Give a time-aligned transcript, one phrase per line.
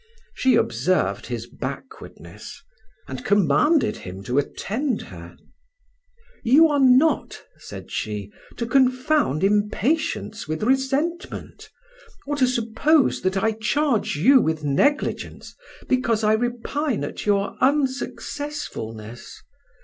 [0.33, 2.63] She observed his backwardness,
[3.07, 5.37] and commanded him to attend her.
[6.41, 11.69] "You are not," said she, "to confound impatience with resentment,
[12.25, 15.55] or to suppose that I charge you with negligence
[15.87, 19.39] because I repine at your unsuccessfulness.